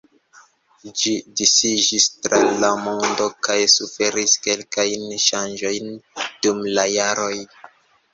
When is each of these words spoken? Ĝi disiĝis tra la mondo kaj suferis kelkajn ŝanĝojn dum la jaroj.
Ĝi 0.99 1.11
disiĝis 1.41 2.07
tra 2.23 2.39
la 2.63 2.71
mondo 2.85 3.27
kaj 3.47 3.57
suferis 3.73 4.33
kelkajn 4.47 5.05
ŝanĝojn 5.27 5.93
dum 6.47 6.65
la 6.79 6.87
jaroj. 6.95 7.31